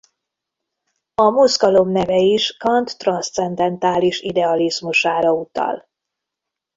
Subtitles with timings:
[1.15, 5.87] A mozgalom neve is Kant transzcendentális idealizmusára utal.